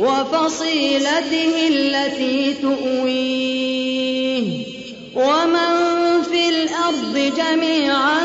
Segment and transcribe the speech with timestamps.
[0.00, 4.42] وفصيلته التي تؤويه.
[5.14, 8.18] ومن في الأرض جميعا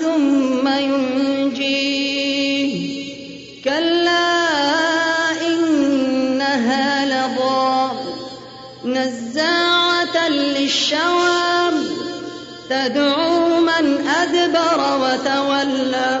[0.00, 1.90] ثم ينجيه.
[3.64, 4.46] كلا
[5.46, 7.90] إنها لظى.
[8.84, 11.70] نزاعة للشوى.
[12.70, 16.20] تدعو من أدبر وتولى.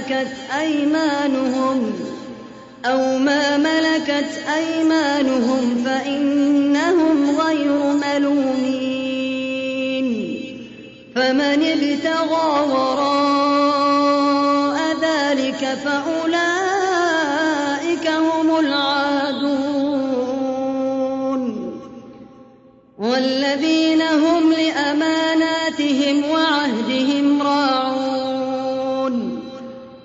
[0.00, 1.92] ملكت أيمانهم
[2.84, 9.10] أو ما ملكت أيمانهم فإنهم غير ملومين
[11.14, 12.89] فمن ابتغى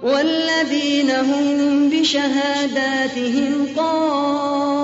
[0.04, 4.76] والذين هم بشهاداتهم قائمون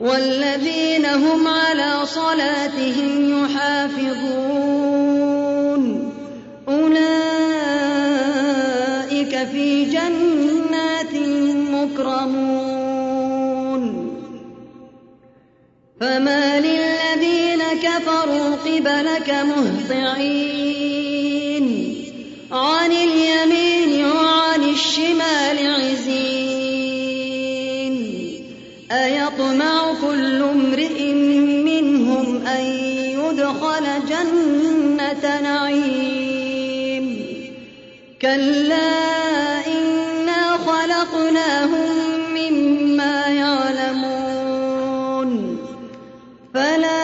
[0.00, 4.84] والذين هم على صلاتهم يحافظون
[6.68, 7.04] أولئك
[9.52, 11.14] في جنات
[11.72, 12.64] مكرمون
[16.00, 21.13] فما للذين كفروا قبلك مهطعين
[22.54, 26.34] عن اليمين وعن الشمال عزين.
[28.92, 31.12] أيطمع كل امرئ
[31.64, 32.64] منهم أن
[33.20, 37.26] يدخل جنة نعيم.
[38.22, 41.90] كلا إنا خلقناهم
[42.34, 44.50] مما يعلمون.
[46.54, 47.03] فلا